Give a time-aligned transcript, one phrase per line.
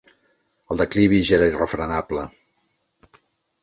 [0.75, 2.27] El declivi ja era irrefrenable.